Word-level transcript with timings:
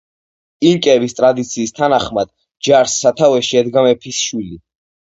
ინკების 0.69 1.15
ტრადიციის 1.19 1.75
თანახმად, 1.81 2.35
ჯარს 2.69 2.99
სათავეში 3.05 3.63
ედგა 3.65 3.89
მეფის 3.91 4.27
შვილი. 4.29 4.61